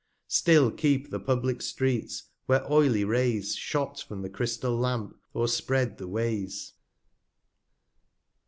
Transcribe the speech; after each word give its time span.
Still 0.33 0.71
keep 0.71 1.11
the 1.11 1.19
publick 1.19 1.61
Streets, 1.61 2.23
where 2.47 2.65
oily 2.71 3.03
Rays 3.03 3.55
Shot 3.55 3.99
from 3.99 4.23
the 4.23 4.31
Crystal 4.31 4.75
Lamp, 4.75 5.15
o'erspread 5.35 5.99
the 5.99 6.07
Ways. 6.07 6.73